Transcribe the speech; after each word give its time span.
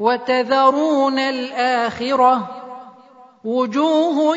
وتذرون 0.00 1.18
الآخرة 1.18 2.48
وجوه 3.44 4.36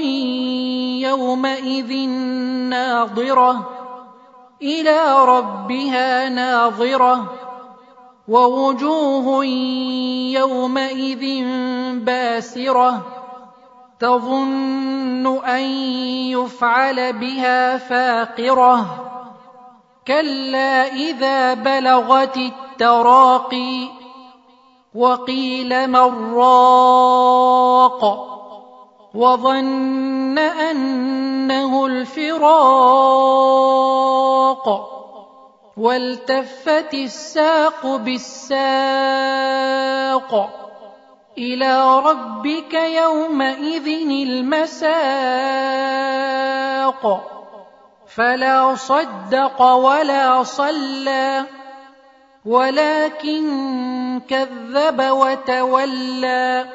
يومئذ 1.00 2.10
ناظرة 2.70 3.70
إلى 4.62 5.26
ربها 5.26 6.30
ناظرة 6.30 7.34
ووجوه 8.28 9.46
يومئذ 10.36 11.44
باسرة 12.06 13.02
تظن 14.00 15.28
أن 15.46 15.64
يفعل 16.32 17.14
بها 17.14 17.78
فاقرة 17.78 19.00
كلا 20.08 20.88
إذا 20.88 21.54
بلغت 21.54 22.38
التراقي 22.38 24.03
وقيل 24.96 25.88
من 25.88 26.34
راق 26.36 28.30
وظن 29.14 30.38
أنه 30.38 31.86
الفراق 31.86 33.04
والتفت 35.78 36.94
الساق 36.94 37.96
بالساق 37.96 38.60
إلى 41.38 42.00
ربك 42.00 42.74
يومئذ 42.74 43.88
المساق 44.28 44.94
فلا 48.08 48.76
صدق 48.76 49.62
ولا 49.62 50.44
صلى 50.44 51.46
ولكن 52.46 54.22
كذب 54.30 55.00
وتولى 55.00 56.66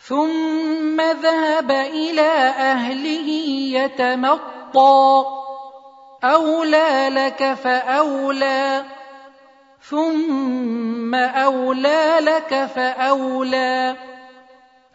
ثم 0.00 1.00
ذهب 1.00 1.70
إلى 1.70 2.32
أهله 2.58 3.28
يتمطى. 3.78 5.24
أولى 6.24 7.08
لك 7.10 7.54
فأولى 7.54 8.84
ثم 9.80 11.14
أولى 11.14 12.16
لك 12.20 12.70
فأولى. 12.74 13.96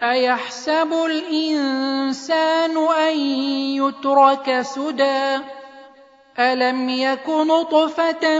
أيحسب 0.03 0.93
الإنسان 0.93 2.77
أن 2.77 3.17
يترك 3.79 4.61
سدى؟ 4.61 5.39
ألم 6.39 6.89
يك 6.89 7.29
نطفة 7.29 8.39